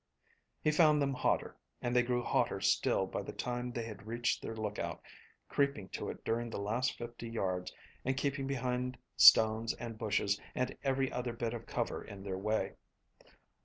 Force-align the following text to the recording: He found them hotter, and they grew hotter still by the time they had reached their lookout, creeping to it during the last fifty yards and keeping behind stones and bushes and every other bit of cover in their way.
He 0.63 0.71
found 0.71 0.99
them 0.99 1.13
hotter, 1.13 1.55
and 1.79 1.95
they 1.95 2.01
grew 2.01 2.23
hotter 2.23 2.59
still 2.59 3.05
by 3.05 3.21
the 3.21 3.31
time 3.31 3.71
they 3.71 3.83
had 3.85 4.07
reached 4.07 4.41
their 4.41 4.55
lookout, 4.55 4.99
creeping 5.47 5.89
to 5.89 6.09
it 6.09 6.25
during 6.25 6.49
the 6.49 6.57
last 6.57 6.97
fifty 6.97 7.29
yards 7.29 7.71
and 8.03 8.17
keeping 8.17 8.47
behind 8.47 8.97
stones 9.15 9.75
and 9.75 9.99
bushes 9.99 10.41
and 10.55 10.75
every 10.83 11.11
other 11.11 11.33
bit 11.33 11.53
of 11.53 11.67
cover 11.67 12.03
in 12.03 12.23
their 12.23 12.39
way. 12.39 12.77